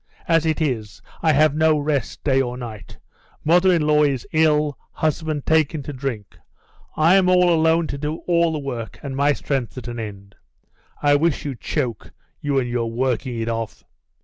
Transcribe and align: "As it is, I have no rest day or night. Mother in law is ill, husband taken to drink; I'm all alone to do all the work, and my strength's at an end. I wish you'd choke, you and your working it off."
"As 0.27 0.47
it 0.47 0.59
is, 0.63 0.99
I 1.21 1.31
have 1.33 1.53
no 1.53 1.77
rest 1.77 2.23
day 2.23 2.41
or 2.41 2.57
night. 2.57 2.97
Mother 3.45 3.71
in 3.71 3.83
law 3.83 4.01
is 4.01 4.25
ill, 4.31 4.75
husband 4.93 5.45
taken 5.45 5.83
to 5.83 5.93
drink; 5.93 6.39
I'm 6.97 7.29
all 7.29 7.53
alone 7.53 7.85
to 7.85 7.99
do 7.99 8.15
all 8.25 8.51
the 8.51 8.57
work, 8.57 8.97
and 9.03 9.15
my 9.15 9.33
strength's 9.33 9.77
at 9.77 9.87
an 9.87 9.99
end. 9.99 10.33
I 11.03 11.13
wish 11.13 11.45
you'd 11.45 11.61
choke, 11.61 12.13
you 12.41 12.57
and 12.57 12.67
your 12.67 12.89
working 12.89 13.39
it 13.41 13.47
off." 13.47 13.83